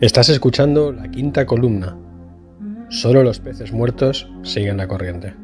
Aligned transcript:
Estás 0.00 0.28
escuchando 0.28 0.92
la 0.92 1.10
quinta 1.10 1.46
columna. 1.46 1.96
Solo 2.88 3.22
los 3.22 3.40
peces 3.40 3.72
muertos 3.72 4.28
siguen 4.42 4.76
la 4.76 4.86
corriente. 4.86 5.34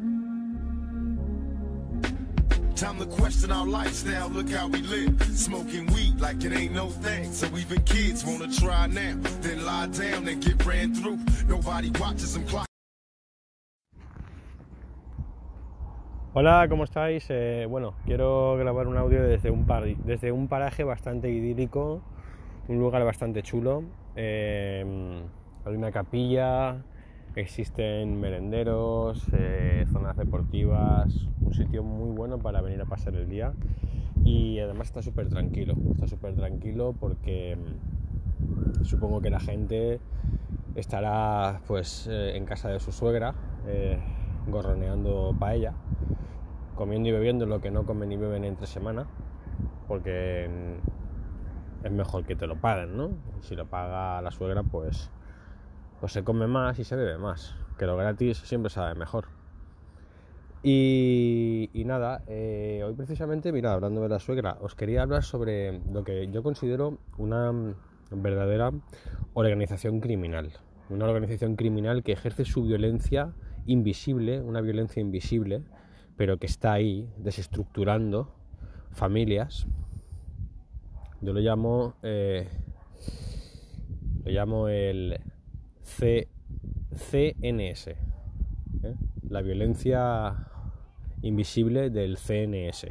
Time 2.75 2.98
to 2.98 3.07
question 3.07 3.50
our 3.52 3.66
lifestyle, 3.66 4.29
look 4.30 4.50
how 4.50 4.68
we 4.68 4.80
live. 4.82 5.14
Smoking 5.34 5.86
weed 5.95 6.20
like 6.20 6.45
it 6.45 6.52
ain't 6.52 6.75
no 6.75 6.88
thing. 7.02 7.32
So 7.32 7.46
even 7.57 7.82
kids 7.84 8.25
wanna 8.25 8.48
try 8.52 8.86
now, 8.88 9.16
then 9.41 9.64
lie 9.64 9.86
down 9.88 10.29
and 10.29 10.43
get 10.45 10.64
ran 10.66 10.93
through. 10.95 11.19
Nobody 11.48 11.91
watches 12.00 12.34
them 12.34 12.45
clock. 12.46 12.66
Hola, 16.34 16.66
¿cómo 16.69 16.84
estáis? 16.84 17.27
Eh, 17.29 17.66
bueno, 17.69 17.95
quiero 18.07 18.57
grabar 18.57 18.87
un 18.89 18.96
audio 18.96 19.23
desde 19.23 19.50
un, 19.50 19.66
par- 19.66 19.84
desde 20.05 20.32
un 20.32 20.48
paraje 20.48 20.82
bastante 20.82 21.30
idílico, 21.30 22.00
un 22.68 22.79
lugar 22.79 23.04
bastante 23.04 23.43
chulo. 23.43 23.82
Eh, 24.16 24.84
hay 25.64 25.75
una 25.75 25.90
capilla, 25.90 26.82
existen 27.34 28.20
merenderos, 28.20 29.26
eh, 29.32 29.86
zonas 29.93 30.16
deportivas, 30.16 31.29
un 31.40 31.54
sitio 31.54 31.82
muy 31.82 32.14
bueno 32.14 32.39
para 32.39 32.61
venir 32.61 32.80
a 32.80 32.86
pasar 32.86 33.14
el 33.14 33.28
día 33.28 33.53
y 34.25 34.58
además 34.58 34.89
está 34.89 35.03
súper 35.03 35.28
tranquilo, 35.28 35.75
está 35.92 36.06
súper 36.06 36.34
tranquilo 36.34 36.94
porque 36.98 37.56
mm, 37.56 38.84
supongo 38.84 39.20
que 39.20 39.31
la 39.31 39.41
gente 39.41 40.00
estará 40.75 41.61
pues 41.67 42.08
eh, 42.11 42.36
en 42.36 42.44
casa 42.44 42.69
de 42.69 42.81
su 42.81 42.92
suegra 42.92 43.34
gorroneando 44.48 45.36
paella 45.39 45.75
comiendo 46.75 47.08
y 47.08 47.12
bebiendo 47.12 47.47
lo 47.47 47.61
que 47.61 47.70
no 47.70 47.84
comen 47.84 48.08
ni 48.08 48.17
beben 48.17 48.44
entre 48.44 48.67
semana, 48.67 49.06
porque 49.89 50.48
mm, 50.48 51.02
es 51.84 51.91
mejor 51.91 52.25
que 52.25 52.36
te 52.36 52.47
lo 52.47 52.56
paguen, 52.56 52.97
¿no? 52.97 53.11
Si 53.41 53.55
lo 53.55 53.67
paga 53.67 54.20
la 54.23 54.31
suegra, 54.31 54.62
pues, 54.62 55.11
pues 56.01 56.12
se 56.12 56.25
come 56.25 56.47
más 56.47 56.79
y 56.79 56.84
se 56.84 56.97
bebe 56.97 57.19
más, 57.19 57.55
que 57.79 57.87
lo 57.87 57.97
gratis 57.97 58.39
siempre 58.39 58.70
sabe 58.70 58.95
mejor. 58.95 59.27
Y, 60.62 61.71
y 61.73 61.84
nada, 61.84 62.23
eh, 62.29 62.83
hoy 62.87 62.95
precisamente, 62.95 63.51
mira, 63.51 63.73
hablando 63.73 64.01
de 64.01 64.09
la 64.09 64.21
suegra, 64.21 64.59
os 64.61 64.77
quería 64.77 65.03
hablar 65.03 65.25
sobre 65.25 65.81
lo 65.93 66.05
que 66.05 66.31
yo 66.31 66.45
considero 66.45 66.98
una 67.19 67.53
verdadera 68.11 68.71
organización 69.34 70.01
criminal. 70.01 70.53
Una 70.89 71.06
organización 71.06 71.56
criminal 71.56 72.03
que 72.03 72.12
ejerce 72.12 72.45
su 72.45 72.62
violencia 72.62 73.33
invisible, 73.67 74.41
una 74.41 74.61
violencia 74.61 75.01
invisible, 75.01 75.62
pero 76.17 76.39
que 76.39 76.47
está 76.47 76.73
ahí 76.73 77.09
desestructurando 77.17 78.33
familias. 78.91 79.67
Yo 81.23 81.33
lo 81.33 81.41
llamo, 81.41 81.95
eh, 82.03 82.48
lo 84.25 84.31
llamo 84.33 84.69
el 84.69 85.20
C- 85.83 86.28
CNS, 86.92 87.89
¿eh? 87.89 88.95
la 89.28 89.41
violencia 89.41 90.48
invisible 91.23 91.91
del 91.91 92.17
CNS. 92.17 92.89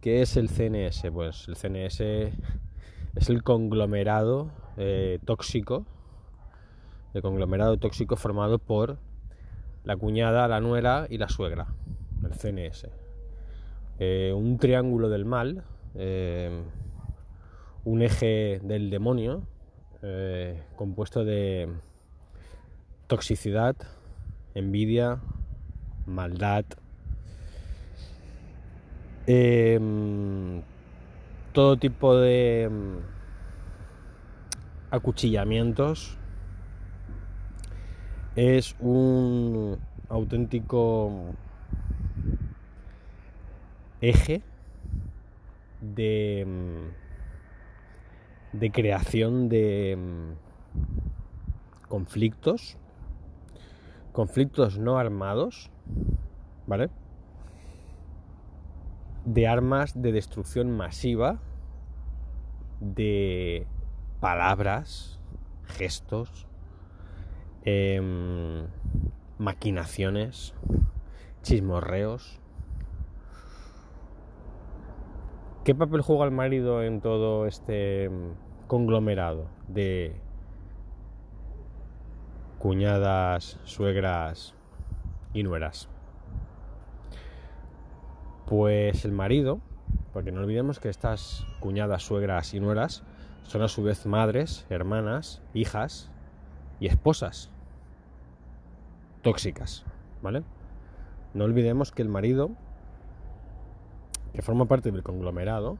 ¿Qué 0.00 0.22
es 0.22 0.36
el 0.36 0.48
CNS? 0.48 1.10
Pues 1.12 1.48
el 1.48 1.56
CNS 1.56 2.00
es 3.16 3.28
el 3.28 3.42
conglomerado 3.42 4.52
eh, 4.76 5.18
tóxico, 5.24 5.84
el 7.12 7.22
conglomerado 7.22 7.76
tóxico 7.76 8.14
formado 8.16 8.60
por 8.60 8.98
la 9.82 9.96
cuñada, 9.96 10.46
la 10.46 10.60
nuera 10.60 11.06
y 11.10 11.18
la 11.18 11.28
suegra, 11.28 11.66
el 12.22 12.34
CNS. 12.34 12.86
Eh, 13.98 14.32
un 14.32 14.58
triángulo 14.58 15.08
del 15.08 15.24
mal, 15.24 15.64
eh, 15.96 16.62
un 17.86 18.02
eje 18.02 18.60
del 18.64 18.90
demonio, 18.90 19.44
eh, 20.02 20.60
compuesto 20.74 21.24
de 21.24 21.68
toxicidad, 23.06 23.76
envidia, 24.56 25.20
maldad, 26.04 26.64
em, 29.28 30.62
todo 31.52 31.76
tipo 31.76 32.16
de 32.16 32.64
em, 32.64 32.98
acuchillamientos, 34.90 36.18
es 38.34 38.74
un 38.80 39.78
auténtico 40.08 41.36
eje 44.00 44.42
de, 45.80 46.44
mm, 46.44 47.05
de 48.52 48.70
creación 48.70 49.48
de 49.48 49.96
mm, 49.96 51.88
conflictos, 51.88 52.76
conflictos 54.12 54.78
no 54.78 54.98
armados, 54.98 55.70
¿vale? 56.66 56.90
De 59.24 59.46
armas 59.46 60.00
de 60.00 60.12
destrucción 60.12 60.70
masiva, 60.70 61.40
de 62.80 63.66
palabras, 64.20 65.18
gestos, 65.64 66.46
em, 67.64 68.66
maquinaciones, 69.38 70.54
chismorreos. 71.42 72.40
¿Qué 75.66 75.74
papel 75.74 76.00
juega 76.00 76.24
el 76.24 76.30
marido 76.30 76.80
en 76.84 77.00
todo 77.00 77.48
este 77.48 78.08
mm, 78.08 78.68
conglomerado 78.68 79.48
de 79.66 80.14
cuñadas, 82.60 83.58
suegras 83.64 84.54
y 85.34 85.42
nueras? 85.42 85.88
Pues 88.46 89.04
el 89.04 89.10
marido, 89.10 89.58
porque 90.12 90.30
no 90.30 90.42
olvidemos 90.42 90.78
que 90.78 90.88
estas 90.88 91.44
cuñadas, 91.58 92.04
suegras 92.04 92.54
y 92.54 92.60
nueras 92.60 93.02
son 93.42 93.62
a 93.62 93.66
su 93.66 93.82
vez 93.82 94.06
madres, 94.06 94.66
hermanas, 94.70 95.42
hijas 95.52 96.12
y 96.78 96.86
esposas 96.86 97.50
tóxicas, 99.20 99.84
¿vale? 100.22 100.44
No 101.34 101.42
olvidemos 101.42 101.90
que 101.90 102.02
el 102.02 102.08
marido, 102.08 102.52
que 104.36 104.42
forma 104.42 104.66
parte 104.66 104.92
del 104.92 105.02
conglomerado, 105.02 105.78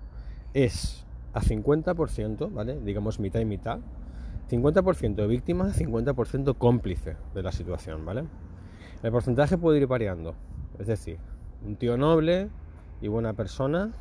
es 0.54 1.06
a 1.34 1.42
50%, 1.42 2.50
¿vale? 2.50 2.80
Digamos 2.80 3.20
mitad 3.20 3.38
y 3.38 3.44
mitad, 3.44 3.80
50% 4.50 5.28
víctima, 5.28 5.68
50% 5.68 6.56
cómplice 6.56 7.16
de 7.34 7.42
la 7.42 7.52
situación, 7.52 8.06
¿vale? 8.06 8.24
El 9.02 9.12
porcentaje 9.12 9.58
puede 9.58 9.78
ir 9.78 9.86
variando, 9.86 10.34
es 10.78 10.86
decir, 10.86 11.18
un 11.66 11.76
tío 11.76 11.98
noble 11.98 12.48
y 13.02 13.08
buena 13.08 13.34
persona 13.34 13.92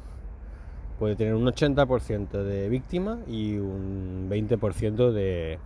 puede 1.00 1.18
tener 1.18 1.36
un 1.36 1.46
80% 1.46 2.30
de 2.30 2.70
víctima 2.70 3.20
y 3.28 3.58
un 3.58 4.30
20% 4.30 5.12
de, 5.12 5.60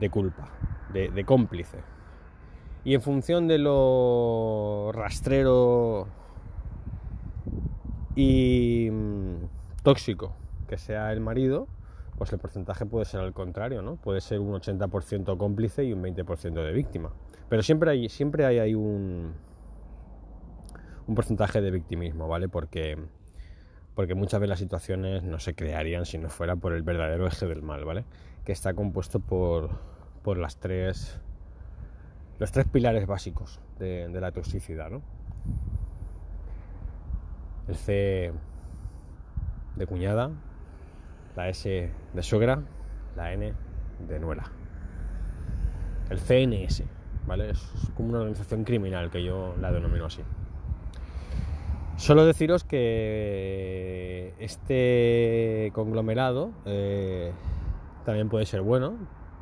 de 0.00 0.10
culpa, 0.10 0.48
de, 0.92 1.10
de 1.10 1.24
cómplice. 1.24 1.78
Y 2.84 2.94
en 2.94 3.02
función 3.02 3.46
de 3.46 3.58
lo 3.58 4.90
rastrero 4.92 6.08
y 8.18 8.90
mm, 8.90 9.46
tóxico 9.84 10.34
que 10.66 10.76
sea 10.76 11.12
el 11.12 11.20
marido, 11.20 11.68
pues 12.16 12.32
el 12.32 12.40
porcentaje 12.40 12.84
puede 12.84 13.04
ser 13.04 13.20
al 13.20 13.32
contrario, 13.32 13.80
¿no? 13.80 13.94
Puede 13.94 14.20
ser 14.20 14.40
un 14.40 14.52
80% 14.54 15.38
cómplice 15.38 15.84
y 15.84 15.92
un 15.92 16.02
20% 16.02 16.64
de 16.64 16.72
víctima. 16.72 17.12
Pero 17.48 17.62
siempre 17.62 17.92
hay, 17.92 18.08
siempre 18.08 18.44
hay 18.44 18.74
un, 18.74 19.34
un 21.06 21.14
porcentaje 21.14 21.60
de 21.60 21.70
victimismo, 21.70 22.26
¿vale? 22.26 22.48
Porque, 22.48 22.98
porque 23.94 24.16
muchas 24.16 24.40
veces 24.40 24.50
las 24.50 24.58
situaciones 24.58 25.22
no 25.22 25.38
se 25.38 25.54
crearían 25.54 26.04
si 26.04 26.18
no 26.18 26.28
fuera 26.28 26.56
por 26.56 26.72
el 26.72 26.82
verdadero 26.82 27.24
eje 27.24 27.46
del 27.46 27.62
mal, 27.62 27.84
¿vale? 27.84 28.04
Que 28.44 28.50
está 28.50 28.74
compuesto 28.74 29.20
por, 29.20 29.70
por 30.24 30.38
las 30.38 30.58
tres 30.58 31.20
los 32.40 32.50
tres 32.50 32.66
pilares 32.66 33.06
básicos 33.06 33.60
de, 33.78 34.08
de 34.08 34.20
la 34.20 34.32
toxicidad, 34.32 34.90
¿no? 34.90 35.02
El 37.68 37.76
C 37.76 38.32
de 39.76 39.86
cuñada, 39.86 40.30
la 41.36 41.48
S 41.48 41.92
de 42.14 42.22
suegra, 42.22 42.62
la 43.14 43.32
N 43.32 43.52
de 44.08 44.18
nuera. 44.18 44.50
El 46.10 46.18
CNS, 46.18 46.84
¿vale? 47.26 47.50
Es 47.50 47.60
como 47.94 48.08
una 48.08 48.18
organización 48.20 48.64
criminal 48.64 49.10
que 49.10 49.22
yo 49.22 49.54
la 49.60 49.70
denomino 49.70 50.06
así. 50.06 50.22
Solo 51.96 52.24
deciros 52.24 52.64
que 52.64 54.32
este 54.38 55.70
conglomerado 55.74 56.52
eh, 56.64 57.32
también 58.04 58.28
puede 58.28 58.46
ser 58.46 58.62
bueno, 58.62 58.96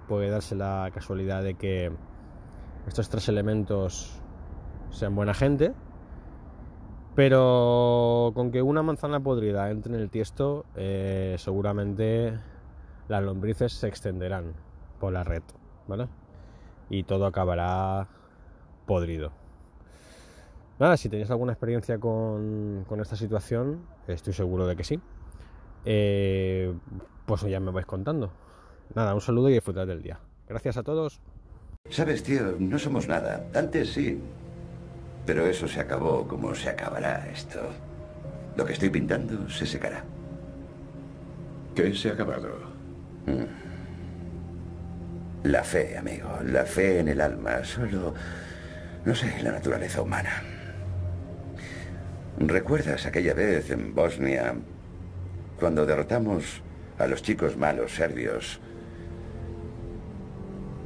puede 0.09 0.31
darse 0.31 0.55
la 0.55 0.91
casualidad 0.93 1.43
de 1.43 1.55
que 1.55 1.93
estos 2.87 3.09
tres 3.09 3.29
elementos 3.29 4.21
sean 4.91 5.15
buena 5.15 5.35
gente, 5.35 5.75
pero 7.17 8.31
con 8.35 8.53
que 8.53 8.61
una 8.61 8.83
manzana 8.83 9.21
podrida 9.21 9.71
entre 9.71 9.95
en 9.95 10.01
el 10.01 10.11
tiesto, 10.11 10.67
eh, 10.77 11.37
seguramente 11.39 12.39
las 13.09 13.23
lombrices 13.23 13.73
se 13.73 13.89
extenderán 13.89 14.53
por 15.01 15.15
la 15.15 15.25
red, 15.25 15.43
¿vale? 15.89 16.09
Y 16.91 17.05
todo 17.05 17.25
acabará 17.25 18.07
podrido. 18.87 19.33
Nada, 20.79 20.99
si 20.99 21.09
tenéis 21.09 21.31
alguna 21.31 21.53
experiencia 21.53 21.99
con, 21.99 22.85
con 22.87 23.01
esta 23.01 23.17
situación, 23.17 23.87
estoy 24.07 24.35
seguro 24.35 24.67
de 24.67 24.77
que 24.77 24.85
sí. 24.85 25.01
Eh, 25.87 26.75
pues 27.25 27.41
ya 27.43 27.61
me 27.61 27.71
vais 27.71 27.87
contando. 27.87 28.31
Nada, 28.95 29.15
un 29.15 29.23
saludo 29.23 29.49
y 29.49 29.55
disfrutad 29.55 29.87
del 29.87 30.03
día. 30.03 30.21
Gracias 30.47 30.77
a 30.77 30.83
todos. 30.83 31.23
Sabes, 31.89 32.23
tío, 32.23 32.57
no 32.59 32.79
somos 32.79 33.09
nada. 33.09 33.47
Antes 33.55 33.95
sí. 33.95 34.21
Pero 35.27 35.45
eso 35.45 35.67
se 35.67 35.81
acabó 35.81 36.27
como 36.27 36.55
se 36.55 36.71
acabará 36.71 37.29
esto. 37.33 37.61
Lo 38.57 38.65
que 38.65 38.73
estoy 38.73 38.91
pintando 38.91 39.51
se 39.51 39.67
secará. 39.67 40.05
¿Qué 41.75 41.93
se 41.93 42.09
ha 42.09 42.13
acabado? 42.13 42.49
La 45.43 45.65
fe, 45.65 45.99
amigo. 45.99 46.29
La 46.45 46.65
fe 46.65 47.01
en 47.01 47.09
el 47.09 47.21
alma. 47.21 47.65
Solo... 47.65 48.15
No 49.05 49.15
sé, 49.15 49.41
la 49.43 49.53
naturaleza 49.53 50.01
humana. 50.01 50.43
¿Recuerdas 52.39 53.07
aquella 53.07 53.35
vez 53.35 53.71
en 53.71 53.95
Bosnia 53.95 54.55
cuando 55.59 55.87
derrotamos 55.87 56.63
a 56.99 57.07
los 57.07 57.23
chicos 57.23 57.57
malos 57.57 57.95
serbios 57.95 58.61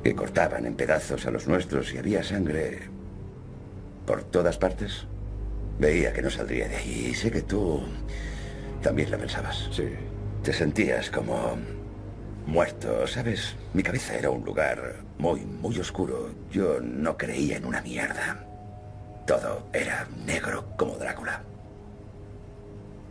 que 0.02 0.14
cortaban 0.14 0.66
en 0.66 0.75
pedazos 0.75 1.26
a 1.26 1.31
los 1.31 1.46
nuestros 1.46 1.92
y 1.92 1.98
había 1.98 2.22
sangre 2.22 3.00
por 4.06 4.25
todas 4.25 4.58
partes? 4.58 5.06
Veía 5.79 6.12
que 6.12 6.23
no 6.23 6.31
saldría 6.31 6.69
de 6.69 6.76
ahí 6.76 7.08
y 7.11 7.14
sé 7.14 7.31
que 7.31 7.43
tú 7.43 7.82
también 8.82 9.11
la 9.11 9.19
pensabas. 9.19 9.69
Sí. 9.73 9.88
Te 10.43 10.52
sentías 10.52 11.11
como 11.11 11.56
muerto, 12.47 13.06
¿sabes? 13.06 13.55
Mi 13.75 13.82
cabeza 13.82 14.17
era 14.17 14.31
un 14.31 14.44
lugar 14.44 14.97
muy, 15.19 15.41
muy 15.41 15.79
oscuro. 15.79 16.31
Yo 16.50 16.81
no 16.81 17.17
creía 17.17 17.56
en 17.56 17.67
una 17.67 17.82
mierda. 17.82 18.47
Todo 19.26 19.69
era 19.73 20.06
negro 20.26 20.67
como 20.76 20.97
Drácula. 20.97 21.43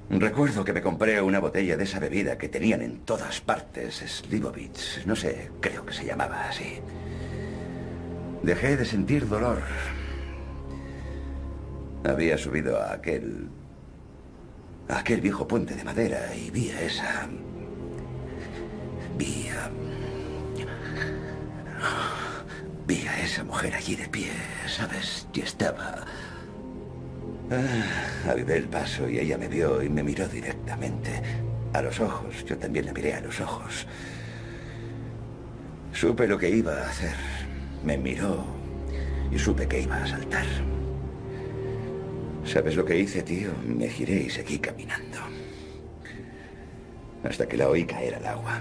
Recuerdo 0.10 0.66
que 0.66 0.74
me 0.74 0.82
compré 0.82 1.22
una 1.22 1.40
botella 1.40 1.78
de 1.78 1.84
esa 1.84 2.00
bebida 2.00 2.38
que 2.38 2.50
tenían 2.50 2.82
en 2.82 3.02
todas 3.02 3.42
partes, 3.42 3.98
Slivovitz. 3.98 5.06
No 5.06 5.16
sé, 5.16 5.52
creo 5.62 5.86
que 5.86 5.94
se 5.94 6.04
llamaba 6.04 6.50
así. 6.50 6.80
Dejé 8.42 8.76
de 8.76 8.86
sentir 8.86 9.28
dolor. 9.28 9.62
Había 12.06 12.38
subido 12.38 12.80
a 12.82 12.94
aquel... 12.94 13.50
a 14.88 15.00
aquel 15.00 15.22
viejo 15.22 15.48
puente 15.48 15.76
de 15.76 15.84
madera 15.84 16.34
y 16.36 16.50
vi 16.50 16.70
a 16.72 16.82
esa... 16.82 17.28
vi 19.18 19.50
a... 19.50 19.70
vi 22.88 23.08
a 23.08 23.24
esa 23.24 23.44
mujer 23.44 23.76
allí 23.76 23.96
de 23.96 24.08
pie, 24.08 24.32
¿sabes? 24.68 25.28
Y 25.34 25.42
estaba... 25.42 26.06
Ah, 27.52 28.30
avivé 28.32 28.58
el 28.58 28.68
paso 28.68 29.10
y 29.10 29.20
ella 29.20 29.38
me 29.38 29.48
vio 29.48 29.82
y 29.82 29.90
me 29.90 30.04
miró 30.04 30.28
directamente. 30.28 31.22
A 31.74 31.82
los 31.82 32.00
ojos. 32.00 32.46
Yo 32.46 32.58
también 32.58 32.86
la 32.86 32.94
miré 32.94 33.14
a 33.14 33.22
los 33.22 33.40
ojos. 33.42 33.86
Supe 35.94 36.28
lo 36.28 36.38
que 36.38 36.50
iba 36.50 36.74
a 36.74 36.90
hacer. 36.90 37.16
Me 37.84 37.98
miró 37.98 38.44
y 39.32 39.38
supe 39.38 39.68
que 39.68 39.82
iba 39.82 39.98
a 39.98 40.08
saltar. 40.08 40.46
¿Sabes 42.46 42.76
lo 42.76 42.86
que 42.86 42.98
hice, 42.98 43.22
tío? 43.22 43.50
Me 43.66 43.88
giré 43.90 44.24
y 44.24 44.30
seguí 44.30 44.60
caminando. 44.60 45.18
Hasta 47.24 47.48
que 47.48 47.58
la 47.58 47.70
oí 47.70 47.86
caer 47.86 48.16
al 48.16 48.26
agua. 48.26 48.60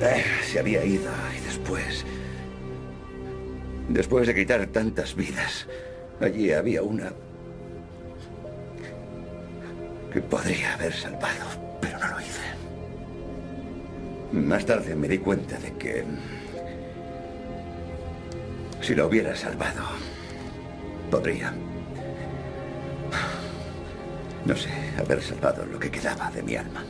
Eh, 0.00 0.24
se 0.44 0.58
había 0.58 0.84
ido 0.84 1.10
y 1.36 1.44
después... 1.44 2.04
Después 3.88 4.26
de 4.26 4.34
quitar 4.34 4.66
tantas 4.68 5.14
vidas, 5.14 5.66
allí 6.20 6.52
había 6.52 6.82
una 6.82 7.12
que 10.12 10.22
podría 10.22 10.74
haber 10.74 10.92
salvado, 10.92 11.78
pero 11.80 11.98
no 11.98 12.08
lo 12.08 12.20
hice. 12.20 12.40
Más 14.32 14.64
tarde 14.64 14.94
me 14.94 15.08
di 15.08 15.18
cuenta 15.18 15.58
de 15.58 15.72
que 15.74 16.04
si 18.80 18.94
lo 18.94 19.06
hubiera 19.08 19.34
salvado, 19.34 19.82
podría, 21.14 21.54
no 24.44 24.56
sé, 24.56 24.68
haber 24.98 25.22
salvado 25.22 25.64
lo 25.64 25.78
que 25.78 25.88
quedaba 25.88 26.28
de 26.32 26.42
mi 26.42 26.56
alma. 26.56 26.82